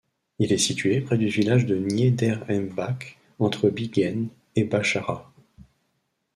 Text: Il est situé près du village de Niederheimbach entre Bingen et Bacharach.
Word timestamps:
Il 0.39 0.51
est 0.51 0.57
situé 0.57 0.99
près 1.01 1.15
du 1.19 1.27
village 1.27 1.67
de 1.67 1.75
Niederheimbach 1.75 3.19
entre 3.37 3.69
Bingen 3.69 4.29
et 4.55 4.63
Bacharach. 4.63 5.27